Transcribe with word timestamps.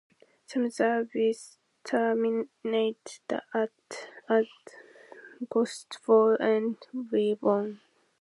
Some 0.47 0.71
services 0.71 1.59
terminate 1.83 3.19
at 3.53 4.49
Gosford 5.47 6.37
and 6.41 6.77
Wyong. 6.95 7.77